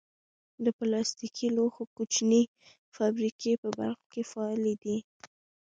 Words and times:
د 0.63 0.65
پلاستیکي 0.77 1.47
لوښو 1.55 1.83
کوچنۍ 1.95 2.43
فابریکې 2.95 3.51
په 3.61 3.69
بلخ 3.77 3.99
کې 4.11 4.21
فعالې 4.31 4.73
دي. 4.83 4.97